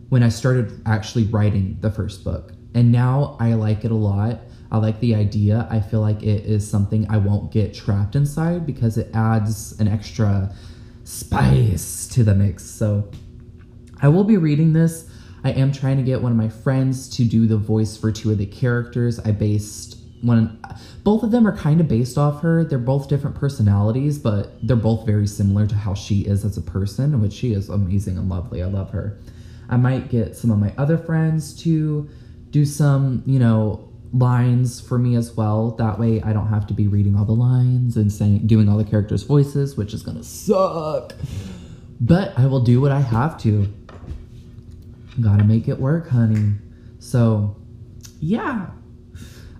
when 0.09 0.23
I 0.23 0.29
started 0.29 0.81
actually 0.85 1.25
writing 1.25 1.77
the 1.81 1.91
first 1.91 2.23
book. 2.23 2.53
And 2.73 2.91
now 2.91 3.37
I 3.39 3.53
like 3.53 3.83
it 3.85 3.91
a 3.91 3.95
lot. 3.95 4.41
I 4.71 4.77
like 4.77 4.99
the 4.99 5.15
idea. 5.15 5.67
I 5.69 5.79
feel 5.79 6.01
like 6.01 6.21
it 6.23 6.45
is 6.45 6.69
something 6.69 7.09
I 7.09 7.17
won't 7.17 7.51
get 7.51 7.73
trapped 7.73 8.15
inside 8.15 8.65
because 8.65 8.97
it 8.97 9.09
adds 9.13 9.79
an 9.79 9.87
extra 9.87 10.53
spice 11.03 12.07
to 12.09 12.23
the 12.23 12.35
mix. 12.35 12.65
So 12.65 13.09
I 14.01 14.09
will 14.09 14.25
be 14.25 14.37
reading 14.37 14.73
this. 14.73 15.09
I 15.43 15.51
am 15.51 15.71
trying 15.71 15.97
to 15.97 16.03
get 16.03 16.21
one 16.21 16.31
of 16.31 16.37
my 16.37 16.49
friends 16.49 17.07
to 17.15 17.23
do 17.23 17.47
the 17.47 17.57
voice 17.57 17.95
for 17.95 18.11
two 18.11 18.31
of 18.31 18.37
the 18.37 18.45
characters. 18.45 19.19
I 19.19 19.31
based 19.31 19.96
one 20.21 20.59
both 21.03 21.23
of 21.23 21.31
them 21.31 21.47
are 21.47 21.55
kind 21.55 21.79
of 21.79 21.87
based 21.87 22.17
off 22.17 22.41
her. 22.41 22.63
They're 22.63 22.79
both 22.79 23.07
different 23.07 23.35
personalities, 23.35 24.17
but 24.17 24.65
they're 24.65 24.75
both 24.75 25.05
very 25.05 25.27
similar 25.27 25.67
to 25.67 25.75
how 25.75 25.93
she 25.93 26.21
is 26.21 26.43
as 26.43 26.57
a 26.57 26.61
person, 26.61 27.21
which 27.21 27.33
she 27.33 27.53
is 27.53 27.69
amazing 27.69 28.17
and 28.17 28.29
lovely. 28.29 28.61
I 28.61 28.65
love 28.65 28.91
her. 28.91 29.17
I 29.69 29.77
might 29.77 30.09
get 30.09 30.35
some 30.35 30.51
of 30.51 30.59
my 30.59 30.73
other 30.77 30.97
friends 30.97 31.53
to 31.63 32.09
do 32.51 32.65
some, 32.65 33.23
you 33.25 33.39
know, 33.39 33.87
lines 34.13 34.79
for 34.79 34.97
me 34.97 35.15
as 35.15 35.35
well. 35.35 35.71
That 35.71 35.99
way 35.99 36.21
I 36.21 36.33
don't 36.33 36.47
have 36.47 36.65
to 36.67 36.73
be 36.73 36.87
reading 36.87 37.15
all 37.15 37.25
the 37.25 37.33
lines 37.33 37.97
and 37.97 38.11
saying 38.11 38.47
doing 38.47 38.69
all 38.69 38.77
the 38.77 38.85
characters' 38.85 39.23
voices, 39.23 39.77
which 39.77 39.93
is 39.93 40.01
gonna 40.03 40.23
suck. 40.23 41.13
But 41.99 42.37
I 42.37 42.45
will 42.45 42.61
do 42.61 42.79
what 42.79 42.91
I 42.91 43.01
have 43.01 43.37
to. 43.41 43.67
Gotta 45.21 45.43
make 45.43 45.67
it 45.67 45.79
work, 45.79 46.09
honey. 46.09 46.53
So 46.99 47.55
yeah. 48.19 48.67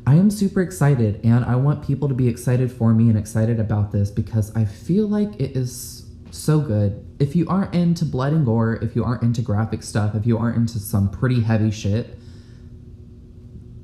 I 0.08 0.16
am 0.16 0.32
super 0.32 0.62
excited 0.62 1.20
and 1.26 1.44
I 1.44 1.58
want 1.58 1.86
people 1.86 2.08
to 2.08 2.14
be 2.14 2.30
excited 2.30 2.72
for 2.72 2.94
me 2.94 3.10
and 3.10 3.18
excited 3.18 3.60
about 3.60 3.92
this 3.92 4.10
because 4.10 4.56
I 4.56 4.64
feel 4.64 5.06
like 5.06 5.36
it 5.36 5.58
is 5.58 6.06
so 6.32 6.62
good. 6.62 7.06
If 7.20 7.36
you 7.36 7.46
aren't 7.50 7.76
into 7.76 8.06
blood 8.06 8.32
and 8.32 8.46
gore, 8.46 8.76
if 8.76 8.96
you 8.96 9.04
aren't 9.04 9.24
into 9.24 9.42
graphic 9.42 9.84
stuff, 9.84 10.16
if 10.16 10.26
you 10.26 10.38
aren't 10.38 10.56
into 10.56 10.80
some 10.80 11.10
pretty 11.12 11.42
heavy 11.42 11.72
shit, 11.72 12.18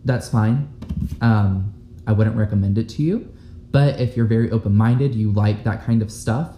that's 0.05 0.29
fine. 0.29 0.73
Um, 1.19 1.73
I 2.07 2.13
wouldn't 2.13 2.37
recommend 2.37 2.77
it 2.77 2.87
to 2.89 3.03
you. 3.03 3.29
But 3.71 3.99
if 3.99 4.15
you're 4.15 4.25
very 4.25 4.49
open 4.49 4.73
minded, 4.73 5.13
you 5.15 5.33
like 5.33 5.65
that 5.65 5.83
kind 5.83 6.01
of 6.01 6.09
stuff, 6.09 6.55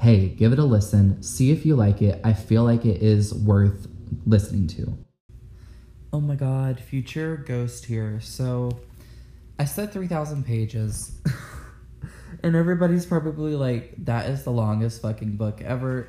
hey, 0.00 0.26
give 0.26 0.52
it 0.52 0.58
a 0.58 0.64
listen, 0.64 1.22
see 1.22 1.52
if 1.52 1.64
you 1.64 1.76
like 1.76 2.02
it. 2.02 2.20
I 2.24 2.32
feel 2.32 2.64
like 2.64 2.84
it 2.84 3.00
is 3.00 3.32
worth 3.32 3.86
listening 4.26 4.66
to. 4.68 4.98
Oh 6.12 6.20
my 6.20 6.34
god, 6.34 6.80
future 6.80 7.36
ghost 7.36 7.84
here. 7.84 8.18
So 8.20 8.80
I 9.58 9.64
said 9.64 9.92
3,000 9.92 10.44
pages. 10.44 11.20
and 12.42 12.56
everybody's 12.56 13.06
probably 13.06 13.54
like, 13.54 13.94
that 14.04 14.28
is 14.28 14.44
the 14.44 14.50
longest 14.50 15.02
fucking 15.02 15.36
book 15.36 15.60
ever. 15.62 16.08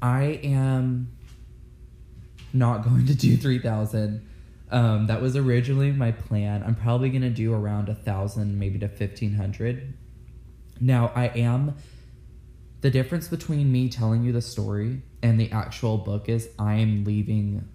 I 0.00 0.40
am 0.42 1.12
not 2.52 2.84
going 2.84 3.06
to 3.06 3.14
do 3.14 3.36
3,000. 3.36 4.26
Um, 4.70 5.06
that 5.08 5.20
was 5.20 5.36
originally 5.36 5.90
my 5.90 6.12
plan. 6.12 6.62
I'm 6.64 6.76
probably 6.76 7.10
gonna 7.10 7.30
do 7.30 7.52
around 7.52 7.88
a 7.88 7.94
thousand, 7.94 8.58
maybe 8.58 8.78
to 8.78 8.88
fifteen 8.88 9.34
hundred. 9.34 9.94
Now 10.80 11.10
I 11.14 11.26
am. 11.26 11.76
The 12.80 12.90
difference 12.90 13.28
between 13.28 13.70
me 13.70 13.88
telling 13.88 14.22
you 14.22 14.32
the 14.32 14.40
story 14.40 15.02
and 15.22 15.38
the 15.38 15.50
actual 15.50 15.98
book 15.98 16.28
is 16.28 16.48
I 16.58 16.76
am 16.76 17.04
leaving 17.04 17.68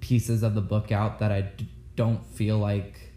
pieces 0.00 0.42
of 0.42 0.54
the 0.54 0.60
book 0.60 0.92
out 0.92 1.18
that 1.18 1.32
I 1.32 1.40
d- 1.40 1.68
don't 1.96 2.24
feel 2.26 2.58
like 2.58 3.11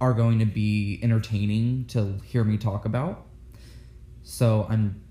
are 0.00 0.12
going 0.12 0.38
to 0.38 0.44
be 0.44 1.00
entertaining 1.02 1.86
to 1.86 2.18
hear 2.24 2.44
me 2.44 2.58
talk 2.58 2.84
about. 2.84 3.26
So 4.22 4.66
I'm 4.68 5.02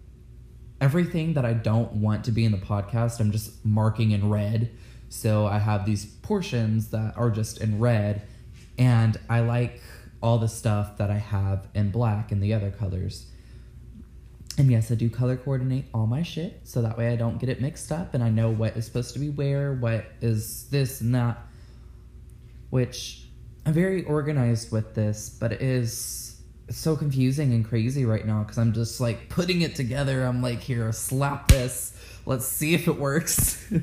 everything 0.81 1.33
that 1.33 1.45
I 1.45 1.53
don't 1.53 1.93
want 1.93 2.25
to 2.25 2.31
be 2.31 2.45
in 2.45 2.51
the 2.51 2.57
podcast, 2.57 3.19
I'm 3.19 3.31
just 3.31 3.65
marking 3.65 4.11
in 4.11 4.29
red 4.29 4.71
so 5.09 5.45
I 5.45 5.59
have 5.59 5.85
these 5.85 6.05
portions 6.05 6.89
that 6.89 7.15
are 7.17 7.29
just 7.29 7.61
in 7.61 7.79
red, 7.79 8.23
and 8.77 9.17
I 9.29 9.41
like 9.41 9.81
all 10.21 10.39
the 10.39 10.47
stuff 10.47 10.97
that 10.97 11.09
I 11.09 11.17
have 11.17 11.67
in 11.73 11.91
black 11.91 12.31
and 12.31 12.41
the 12.41 12.53
other 12.53 12.71
colors. 12.71 13.27
And 14.57 14.71
yes, 14.71 14.91
I 14.91 14.95
do 14.95 15.09
color 15.09 15.35
coordinate 15.35 15.85
all 15.93 16.07
my 16.07 16.23
shit 16.23 16.61
so 16.63 16.81
that 16.81 16.97
way 16.97 17.11
I 17.11 17.15
don't 17.17 17.37
get 17.39 17.49
it 17.49 17.61
mixed 17.61 17.91
up 17.91 18.13
and 18.13 18.23
I 18.23 18.29
know 18.29 18.49
what 18.49 18.77
is 18.77 18.85
supposed 18.85 19.13
to 19.13 19.19
be 19.19 19.29
where, 19.29 19.73
what 19.73 20.05
is 20.21 20.69
this 20.69 21.01
and 21.01 21.13
that. 21.13 21.37
Which 22.69 23.24
I'm 23.65 23.73
very 23.73 24.03
organized 24.03 24.71
with 24.71 24.93
this, 24.93 25.29
but 25.29 25.51
it 25.51 25.61
is 25.61 26.41
so 26.69 26.95
confusing 26.95 27.53
and 27.53 27.63
crazy 27.67 28.05
right 28.05 28.25
now 28.25 28.43
because 28.43 28.57
I'm 28.57 28.73
just 28.73 28.99
like 28.99 29.29
putting 29.29 29.61
it 29.61 29.75
together. 29.75 30.23
I'm 30.23 30.41
like, 30.41 30.59
here, 30.59 30.91
slap 30.91 31.47
this. 31.47 31.97
Let's 32.25 32.45
see 32.45 32.73
if 32.73 32.87
it 32.87 32.97
works. 32.97 33.63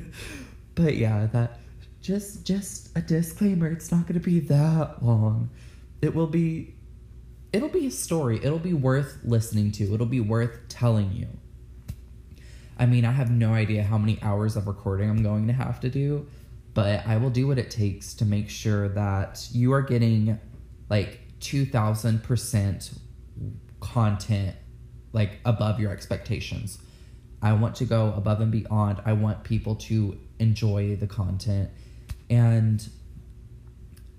But 0.75 0.97
yeah, 0.97 1.27
that 1.33 1.59
just 2.01 2.45
just 2.45 2.95
a 2.97 3.01
disclaimer, 3.01 3.67
it's 3.67 3.91
not 3.91 4.07
going 4.07 4.19
to 4.19 4.25
be 4.25 4.39
that 4.41 5.03
long. 5.03 5.49
It 6.01 6.15
will 6.15 6.27
be 6.27 6.75
it'll 7.51 7.69
be 7.69 7.87
a 7.87 7.91
story. 7.91 8.39
It'll 8.43 8.59
be 8.59 8.73
worth 8.73 9.19
listening 9.23 9.71
to. 9.73 9.93
It'll 9.93 10.05
be 10.05 10.19
worth 10.19 10.67
telling 10.69 11.11
you. 11.11 11.27
I 12.77 12.87
mean, 12.87 13.05
I 13.05 13.11
have 13.11 13.29
no 13.29 13.53
idea 13.53 13.83
how 13.83 13.99
many 13.99 14.19
hours 14.23 14.55
of 14.55 14.65
recording 14.65 15.09
I'm 15.09 15.21
going 15.21 15.45
to 15.47 15.53
have 15.53 15.79
to 15.81 15.89
do, 15.89 16.27
but 16.73 17.05
I 17.05 17.17
will 17.17 17.29
do 17.29 17.47
what 17.47 17.59
it 17.59 17.69
takes 17.69 18.13
to 18.15 18.25
make 18.25 18.49
sure 18.49 18.89
that 18.89 19.47
you 19.51 19.73
are 19.73 19.81
getting 19.81 20.39
like 20.89 21.19
2000% 21.39 22.97
content 23.79 24.55
like 25.11 25.39
above 25.45 25.79
your 25.79 25.91
expectations. 25.91 26.79
I 27.41 27.53
want 27.53 27.75
to 27.75 27.85
go 27.85 28.13
above 28.15 28.41
and 28.41 28.51
beyond. 28.51 29.01
I 29.05 29.13
want 29.13 29.43
people 29.43 29.75
to 29.75 30.17
enjoy 30.39 30.95
the 30.95 31.07
content. 31.07 31.69
And 32.29 32.87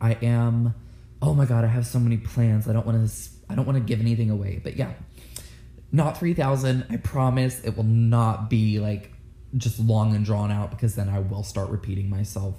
I 0.01 0.13
am 0.23 0.75
oh 1.23 1.33
my 1.33 1.47
god, 1.47 1.65
I 1.65 1.69
have 1.69 1.87
so 1.87 1.99
many 1.99 2.19
plans. 2.19 2.69
I 2.69 2.75
don't 2.75 2.87
want 2.87 3.09
to 3.09 3.31
I 3.49 3.55
don't 3.55 3.67
want 3.67 3.79
to 3.79 3.85
give 3.85 4.01
anything 4.01 4.31
away. 4.31 4.61
But 4.63 4.77
yeah. 4.77 4.93
Not 5.91 6.19
3000. 6.19 6.87
I 6.91 6.97
promise 6.97 7.61
it 7.65 7.77
will 7.77 7.85
not 7.85 8.51
be 8.51 8.81
like 8.81 9.14
just 9.57 9.79
long 9.79 10.15
and 10.15 10.25
drawn 10.25 10.51
out 10.51 10.71
because 10.71 10.95
then 10.95 11.09
I 11.09 11.21
will 11.21 11.43
start 11.43 11.71
repeating 11.71 12.09
myself. 12.11 12.57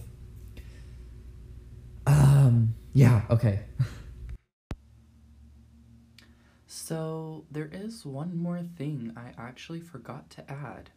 Um 2.08 2.76
yeah, 2.94 3.24
okay. 3.30 3.62
So, 6.68 7.46
there 7.50 7.70
is 7.72 8.06
one 8.06 8.38
more 8.38 8.62
thing 8.62 9.12
I 9.18 9.32
actually 9.42 9.80
forgot 9.80 10.30
to 10.32 10.52
add 10.52 10.92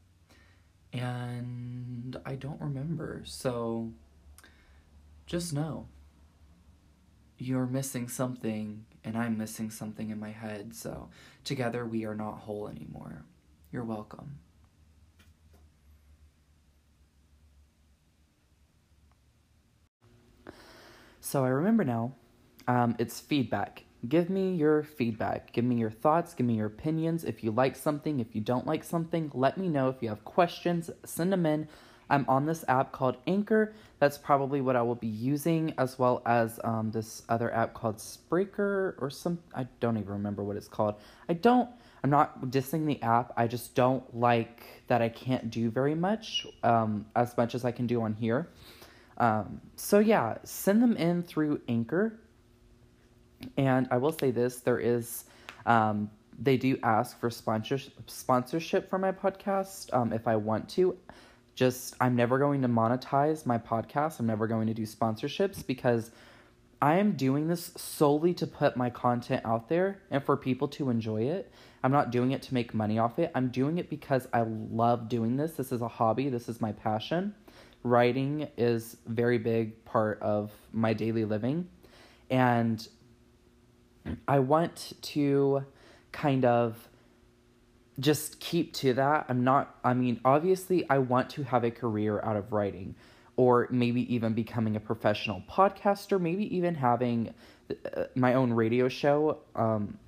and 0.92 2.16
I 2.24 2.34
don't 2.34 2.60
remember. 2.60 3.22
So 3.24 3.92
just 5.26 5.52
know 5.52 5.88
you're 7.38 7.66
missing 7.66 8.08
something, 8.08 8.84
and 9.04 9.16
I'm 9.16 9.38
missing 9.38 9.70
something 9.70 10.10
in 10.10 10.18
my 10.18 10.32
head. 10.32 10.74
So 10.74 11.08
together 11.44 11.86
we 11.86 12.04
are 12.04 12.14
not 12.14 12.38
whole 12.40 12.68
anymore. 12.68 13.24
You're 13.70 13.84
welcome. 13.84 14.38
So 21.28 21.44
I 21.44 21.48
remember 21.48 21.84
now, 21.84 22.14
um, 22.68 22.96
it's 22.98 23.20
feedback. 23.20 23.84
Give 24.08 24.30
me 24.30 24.54
your 24.54 24.82
feedback. 24.82 25.52
Give 25.52 25.62
me 25.62 25.76
your 25.76 25.90
thoughts. 25.90 26.32
Give 26.32 26.46
me 26.46 26.54
your 26.54 26.68
opinions. 26.68 27.22
If 27.22 27.44
you 27.44 27.50
like 27.50 27.76
something, 27.76 28.18
if 28.18 28.34
you 28.34 28.40
don't 28.40 28.66
like 28.66 28.82
something, 28.82 29.30
let 29.34 29.58
me 29.58 29.68
know. 29.68 29.90
If 29.90 29.96
you 30.00 30.08
have 30.08 30.24
questions, 30.24 30.88
send 31.04 31.30
them 31.30 31.44
in. 31.44 31.68
I'm 32.08 32.24
on 32.30 32.46
this 32.46 32.64
app 32.66 32.92
called 32.92 33.18
Anchor. 33.26 33.74
That's 33.98 34.16
probably 34.16 34.62
what 34.62 34.74
I 34.74 34.80
will 34.80 34.94
be 34.94 35.06
using, 35.06 35.74
as 35.76 35.98
well 35.98 36.22
as 36.24 36.60
um, 36.64 36.92
this 36.92 37.24
other 37.28 37.54
app 37.54 37.74
called 37.74 37.98
Spreaker 37.98 38.94
or 38.98 39.10
some. 39.10 39.38
I 39.54 39.66
don't 39.80 39.98
even 39.98 40.08
remember 40.08 40.42
what 40.42 40.56
it's 40.56 40.66
called. 40.66 40.94
I 41.28 41.34
don't. 41.34 41.68
I'm 42.02 42.08
not 42.08 42.46
dissing 42.46 42.86
the 42.86 43.02
app. 43.02 43.34
I 43.36 43.48
just 43.48 43.74
don't 43.74 44.16
like 44.16 44.62
that 44.86 45.02
I 45.02 45.10
can't 45.10 45.50
do 45.50 45.68
very 45.68 45.94
much, 45.94 46.46
um, 46.62 47.04
as 47.14 47.36
much 47.36 47.54
as 47.54 47.66
I 47.66 47.70
can 47.70 47.86
do 47.86 48.00
on 48.00 48.14
here. 48.14 48.48
Um, 49.18 49.60
so 49.76 49.98
yeah, 49.98 50.38
send 50.44 50.82
them 50.82 50.96
in 50.96 51.22
through 51.22 51.60
Anchor. 51.68 52.18
And 53.56 53.86
I 53.90 53.98
will 53.98 54.12
say 54.12 54.30
this: 54.30 54.60
there 54.60 54.78
is, 54.78 55.24
um, 55.66 56.10
they 56.38 56.56
do 56.56 56.78
ask 56.82 57.18
for 57.20 57.30
sponsorship 57.30 58.10
sponsorship 58.10 58.88
for 58.88 58.98
my 58.98 59.12
podcast. 59.12 59.92
Um, 59.92 60.12
if 60.12 60.26
I 60.26 60.36
want 60.36 60.68
to, 60.70 60.96
just 61.54 61.94
I'm 62.00 62.16
never 62.16 62.38
going 62.38 62.62
to 62.62 62.68
monetize 62.68 63.44
my 63.44 63.58
podcast. 63.58 64.20
I'm 64.20 64.26
never 64.26 64.46
going 64.46 64.68
to 64.68 64.74
do 64.74 64.82
sponsorships 64.82 65.66
because 65.66 66.10
I 66.80 66.98
am 66.98 67.12
doing 67.12 67.48
this 67.48 67.72
solely 67.76 68.34
to 68.34 68.46
put 68.46 68.76
my 68.76 68.88
content 68.88 69.42
out 69.44 69.68
there 69.68 70.00
and 70.10 70.22
for 70.22 70.36
people 70.36 70.68
to 70.68 70.90
enjoy 70.90 71.22
it. 71.22 71.50
I'm 71.82 71.90
not 71.90 72.12
doing 72.12 72.30
it 72.30 72.42
to 72.42 72.54
make 72.54 72.72
money 72.72 72.98
off 72.98 73.18
it. 73.18 73.32
I'm 73.34 73.48
doing 73.48 73.78
it 73.78 73.90
because 73.90 74.28
I 74.32 74.42
love 74.42 75.08
doing 75.08 75.36
this. 75.36 75.52
This 75.52 75.72
is 75.72 75.80
a 75.80 75.88
hobby. 75.88 76.28
This 76.28 76.48
is 76.48 76.60
my 76.60 76.72
passion. 76.72 77.34
Writing 77.82 78.48
is 78.56 78.96
very 79.06 79.38
big 79.38 79.84
part 79.84 80.20
of 80.20 80.50
my 80.72 80.92
daily 80.92 81.24
living 81.24 81.68
and 82.30 82.86
I 84.26 84.38
want 84.38 84.94
to 85.02 85.64
kind 86.12 86.44
of 86.44 86.88
just 88.00 88.40
keep 88.40 88.72
to 88.74 88.94
that. 88.94 89.26
I'm 89.28 89.44
not, 89.44 89.76
I 89.84 89.94
mean, 89.94 90.20
obviously, 90.24 90.88
I 90.88 90.98
want 90.98 91.30
to 91.30 91.42
have 91.42 91.64
a 91.64 91.70
career 91.70 92.20
out 92.22 92.36
of 92.36 92.52
writing 92.52 92.94
or 93.36 93.68
maybe 93.70 94.12
even 94.12 94.34
becoming 94.34 94.76
a 94.76 94.80
professional 94.80 95.42
podcaster, 95.48 96.20
maybe 96.20 96.54
even 96.56 96.74
having 96.74 97.34
uh, 97.70 98.04
my 98.14 98.34
own 98.34 98.52
radio 98.52 98.88
show. 98.88 99.38
Um, 99.54 99.98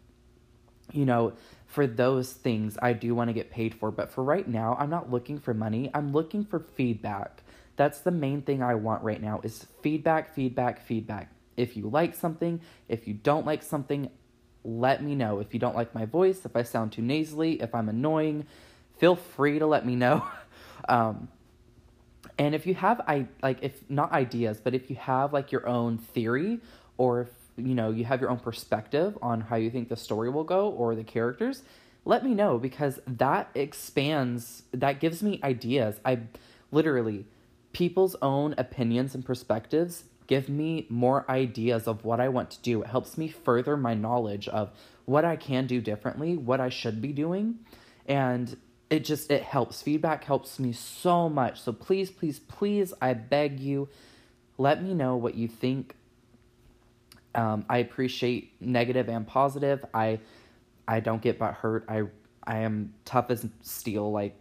you 0.92 1.04
know, 1.04 1.32
for 1.70 1.86
those 1.86 2.32
things, 2.32 2.76
I 2.82 2.92
do 2.92 3.14
want 3.14 3.28
to 3.28 3.32
get 3.32 3.48
paid 3.48 3.76
for. 3.76 3.92
But 3.92 4.10
for 4.10 4.24
right 4.24 4.46
now, 4.46 4.76
I'm 4.80 4.90
not 4.90 5.08
looking 5.08 5.38
for 5.38 5.54
money. 5.54 5.88
I'm 5.94 6.12
looking 6.12 6.44
for 6.44 6.58
feedback. 6.58 7.44
That's 7.76 8.00
the 8.00 8.10
main 8.10 8.42
thing 8.42 8.60
I 8.60 8.74
want 8.74 9.04
right 9.04 9.22
now 9.22 9.40
is 9.44 9.66
feedback, 9.80 10.34
feedback, 10.34 10.84
feedback. 10.84 11.30
If 11.56 11.76
you 11.76 11.88
like 11.88 12.16
something, 12.16 12.60
if 12.88 13.06
you 13.06 13.14
don't 13.14 13.46
like 13.46 13.62
something, 13.62 14.10
let 14.64 15.00
me 15.00 15.14
know. 15.14 15.38
If 15.38 15.54
you 15.54 15.60
don't 15.60 15.76
like 15.76 15.94
my 15.94 16.06
voice, 16.06 16.44
if 16.44 16.56
I 16.56 16.64
sound 16.64 16.90
too 16.90 17.02
nasally, 17.02 17.62
if 17.62 17.72
I'm 17.72 17.88
annoying, 17.88 18.46
feel 18.98 19.14
free 19.14 19.60
to 19.60 19.66
let 19.66 19.86
me 19.86 19.94
know. 19.94 20.26
um, 20.88 21.28
and 22.36 22.52
if 22.52 22.66
you 22.66 22.74
have 22.74 23.00
I 23.06 23.28
like 23.44 23.58
if 23.62 23.88
not 23.88 24.10
ideas, 24.10 24.60
but 24.62 24.74
if 24.74 24.90
you 24.90 24.96
have 24.96 25.32
like 25.32 25.52
your 25.52 25.68
own 25.68 25.98
theory 25.98 26.58
or 26.98 27.20
if 27.20 27.28
you 27.60 27.74
know 27.74 27.90
you 27.90 28.04
have 28.04 28.20
your 28.20 28.30
own 28.30 28.38
perspective 28.38 29.16
on 29.22 29.42
how 29.42 29.56
you 29.56 29.70
think 29.70 29.88
the 29.88 29.96
story 29.96 30.28
will 30.30 30.44
go 30.44 30.68
or 30.70 30.94
the 30.94 31.04
characters, 31.04 31.62
let 32.04 32.24
me 32.24 32.34
know 32.34 32.58
because 32.58 33.00
that 33.06 33.50
expands 33.54 34.62
that 34.72 35.00
gives 35.00 35.22
me 35.22 35.40
ideas. 35.42 36.00
I 36.04 36.20
literally 36.70 37.26
people's 37.72 38.16
own 38.20 38.54
opinions 38.58 39.14
and 39.14 39.24
perspectives 39.24 40.04
give 40.26 40.48
me 40.48 40.86
more 40.88 41.28
ideas 41.28 41.88
of 41.88 42.04
what 42.04 42.20
I 42.20 42.28
want 42.28 42.50
to 42.52 42.62
do. 42.62 42.82
It 42.82 42.88
helps 42.88 43.18
me 43.18 43.28
further 43.28 43.76
my 43.76 43.94
knowledge 43.94 44.46
of 44.48 44.70
what 45.04 45.24
I 45.24 45.34
can 45.34 45.66
do 45.66 45.80
differently, 45.80 46.36
what 46.36 46.60
I 46.60 46.68
should 46.68 47.02
be 47.02 47.12
doing, 47.12 47.58
and 48.06 48.56
it 48.90 49.04
just 49.04 49.30
it 49.30 49.42
helps. 49.42 49.82
Feedback 49.82 50.24
helps 50.24 50.58
me 50.58 50.72
so 50.72 51.28
much. 51.28 51.60
So 51.60 51.72
please, 51.72 52.10
please, 52.10 52.38
please, 52.38 52.92
I 53.00 53.14
beg 53.14 53.60
you, 53.60 53.88
let 54.56 54.82
me 54.82 54.94
know 54.94 55.16
what 55.16 55.34
you 55.34 55.48
think. 55.48 55.96
Um, 57.34 57.64
I 57.68 57.78
appreciate 57.78 58.52
negative 58.60 59.08
and 59.08 59.26
positive. 59.26 59.84
I 59.94 60.20
I 60.86 61.00
don't 61.00 61.22
get 61.22 61.38
but 61.38 61.54
hurt. 61.54 61.84
I 61.88 62.02
I 62.44 62.58
am 62.58 62.94
tough 63.04 63.30
as 63.30 63.46
steel. 63.62 64.10
Like 64.10 64.36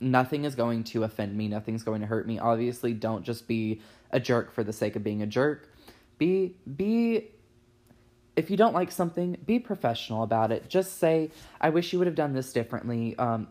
nothing 0.00 0.44
is 0.44 0.54
going 0.54 0.84
to 0.84 1.04
offend 1.04 1.36
me. 1.36 1.48
Nothing's 1.48 1.82
going 1.82 2.02
to 2.02 2.06
hurt 2.06 2.26
me. 2.26 2.38
Obviously, 2.38 2.92
don't 2.92 3.24
just 3.24 3.48
be 3.48 3.80
a 4.10 4.20
jerk 4.20 4.52
for 4.52 4.62
the 4.62 4.72
sake 4.72 4.96
of 4.96 5.02
being 5.02 5.22
a 5.22 5.26
jerk. 5.26 5.68
Be 6.18 6.54
be 6.76 7.30
if 8.36 8.50
you 8.50 8.56
don't 8.56 8.74
like 8.74 8.90
something, 8.90 9.36
be 9.46 9.58
professional 9.58 10.22
about 10.22 10.52
it. 10.52 10.68
Just 10.68 10.98
say, 10.98 11.30
"I 11.60 11.70
wish 11.70 11.92
you 11.92 11.98
would 11.98 12.06
have 12.06 12.16
done 12.16 12.34
this 12.34 12.52
differently." 12.52 13.16
Um, 13.16 13.48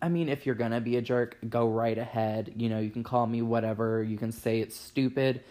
I 0.00 0.08
mean, 0.08 0.28
if 0.28 0.46
you're 0.46 0.54
gonna 0.54 0.80
be 0.80 0.96
a 0.96 1.02
jerk, 1.02 1.36
go 1.48 1.68
right 1.68 1.98
ahead. 1.98 2.54
You 2.56 2.68
know, 2.68 2.78
you 2.78 2.90
can 2.90 3.02
call 3.04 3.26
me 3.26 3.42
whatever. 3.42 4.02
You 4.02 4.16
can 4.16 4.32
say 4.32 4.60
it's 4.60 4.76
stupid. 4.76 5.42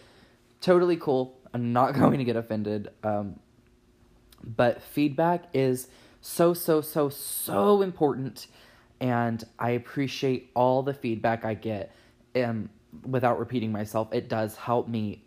Totally 0.60 0.96
cool. 0.96 1.37
I'm 1.54 1.72
not 1.72 1.94
going 1.98 2.18
to 2.18 2.24
get 2.24 2.36
offended. 2.36 2.88
Um, 3.02 3.38
but 4.44 4.82
feedback 4.82 5.44
is 5.52 5.88
so 6.20 6.54
so 6.54 6.80
so 6.80 7.08
so 7.08 7.82
important, 7.82 8.46
and 9.00 9.44
I 9.58 9.70
appreciate 9.70 10.50
all 10.54 10.82
the 10.82 10.94
feedback 10.94 11.44
I 11.44 11.54
get. 11.54 11.92
And 12.34 12.68
without 13.06 13.38
repeating 13.38 13.72
myself, 13.72 14.12
it 14.12 14.28
does 14.28 14.56
help 14.56 14.88
me 14.88 15.24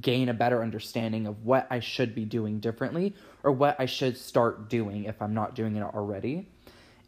gain 0.00 0.28
a 0.28 0.34
better 0.34 0.62
understanding 0.62 1.26
of 1.26 1.44
what 1.44 1.66
I 1.70 1.80
should 1.80 2.14
be 2.14 2.24
doing 2.24 2.60
differently 2.60 3.14
or 3.42 3.52
what 3.52 3.76
I 3.78 3.86
should 3.86 4.16
start 4.16 4.70
doing 4.70 5.04
if 5.04 5.20
I'm 5.20 5.34
not 5.34 5.54
doing 5.54 5.76
it 5.76 5.82
already. 5.82 6.48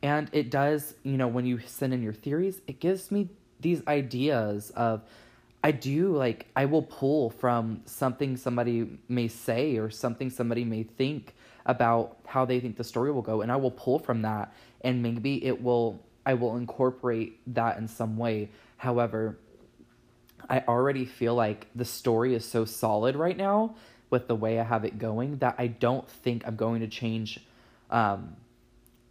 And 0.02 0.28
it 0.32 0.50
does, 0.50 0.94
you 1.02 1.16
know, 1.16 1.28
when 1.28 1.46
you 1.46 1.60
send 1.60 1.94
in 1.94 2.02
your 2.02 2.12
theories, 2.12 2.60
it 2.66 2.80
gives 2.80 3.10
me 3.10 3.30
these 3.60 3.82
ideas 3.88 4.70
of 4.70 5.02
I 5.64 5.70
do 5.70 6.14
like 6.14 6.46
I 6.54 6.66
will 6.66 6.82
pull 6.82 7.30
from 7.30 7.80
something 7.86 8.36
somebody 8.36 8.98
may 9.08 9.28
say 9.28 9.78
or 9.78 9.88
something 9.88 10.28
somebody 10.28 10.62
may 10.62 10.82
think 10.82 11.34
about 11.64 12.18
how 12.26 12.44
they 12.44 12.60
think 12.60 12.76
the 12.76 12.84
story 12.84 13.10
will 13.10 13.22
go 13.22 13.40
and 13.40 13.50
I 13.50 13.56
will 13.56 13.70
pull 13.70 13.98
from 13.98 14.20
that 14.22 14.54
and 14.82 15.02
maybe 15.02 15.42
it 15.42 15.62
will 15.62 16.04
I 16.26 16.34
will 16.34 16.56
incorporate 16.56 17.40
that 17.54 17.78
in 17.78 17.88
some 17.88 18.18
way. 18.18 18.50
However, 18.76 19.38
I 20.50 20.60
already 20.68 21.06
feel 21.06 21.34
like 21.34 21.66
the 21.74 21.86
story 21.86 22.34
is 22.34 22.44
so 22.44 22.66
solid 22.66 23.16
right 23.16 23.36
now 23.36 23.74
with 24.10 24.28
the 24.28 24.34
way 24.34 24.60
I 24.60 24.64
have 24.64 24.84
it 24.84 24.98
going 24.98 25.38
that 25.38 25.54
I 25.56 25.68
don't 25.68 26.06
think 26.06 26.46
I'm 26.46 26.56
going 26.56 26.80
to 26.80 26.88
change 26.88 27.40
um, 27.90 28.36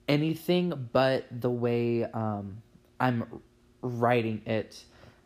anything 0.07 0.89
but 0.93 1.25
the 1.31 1.49
way 1.49 2.03
um, 2.03 2.61
I'm 2.99 3.41
writing 3.81 4.43
it. 4.45 4.83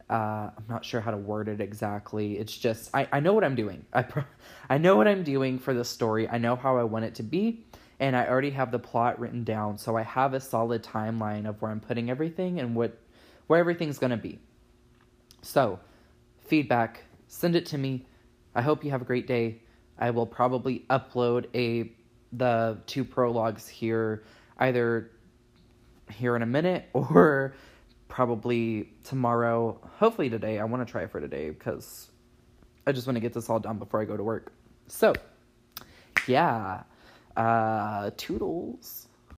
Uh, 0.10 0.50
I'm 0.58 0.66
not 0.70 0.86
sure 0.86 1.02
how 1.02 1.12
to 1.12 1.18
word 1.18 1.50
it 1.50 1.60
exactly. 1.60 2.38
It's 2.38 2.56
just 2.58 2.90
I, 2.94 3.08
I 3.12 3.20
know 3.20 3.34
what 3.34 3.44
I'm 3.44 3.56
doing. 3.56 3.86
I 3.92 4.04
pro- 4.04 4.24
I 4.70 4.78
know 4.78 4.96
what 4.96 5.08
I'm 5.08 5.24
doing 5.24 5.60
for 5.60 5.74
the 5.74 5.84
story. 5.84 6.30
I 6.30 6.38
know 6.38 6.56
how 6.56 6.78
I 6.78 6.84
want 6.84 7.06
it 7.06 7.16
to 7.16 7.24
be, 7.24 7.66
and 8.00 8.16
I 8.16 8.28
already 8.28 8.52
have 8.52 8.72
the 8.72 8.80
plot 8.80 9.20
written 9.20 9.44
down. 9.44 9.78
So 9.78 9.98
I 9.98 10.04
have 10.04 10.34
a 10.34 10.40
solid 10.40 10.84
timeline 10.84 11.48
of 11.48 11.62
where 11.62 11.72
I'm 11.72 11.82
putting 11.82 12.10
everything 12.10 12.60
and 12.60 12.76
what 12.76 12.98
where 13.48 13.60
everything's 13.60 14.00
gonna 14.00 14.18
be. 14.18 14.40
So 15.42 15.80
feedback, 16.40 17.04
send 17.28 17.56
it 17.56 17.66
to 17.68 17.78
me. 17.78 18.06
I 18.56 18.62
hope 18.62 18.84
you 18.84 18.92
have 18.92 19.02
a 19.02 19.06
great 19.06 19.28
day. 19.28 19.62
I 20.00 20.12
will 20.12 20.26
probably 20.26 20.86
upload 20.90 21.48
a 21.54 21.92
the 22.32 22.78
two 22.86 23.04
prologues 23.04 23.68
here 23.68 24.24
either 24.60 25.12
here 26.12 26.36
in 26.36 26.42
a 26.42 26.46
minute 26.48 26.86
or 26.94 27.54
probably 28.08 28.90
tomorrow. 29.04 29.80
Hopefully 29.98 30.30
today. 30.30 30.60
I 30.60 30.64
want 30.64 30.86
to 30.86 30.92
try 30.92 31.06
for 31.08 31.20
today 31.20 31.50
because 31.50 32.10
I 32.86 32.92
just 32.92 33.08
want 33.08 33.16
to 33.16 33.22
get 33.22 33.34
this 33.34 33.50
all 33.50 33.60
done 33.60 33.78
before 33.78 34.02
I 34.02 34.06
go 34.06 34.18
to 34.18 34.24
work. 34.24 34.54
So, 34.88 35.14
yeah. 36.28 36.84
Uh 37.36 38.12
toodles. 38.18 39.07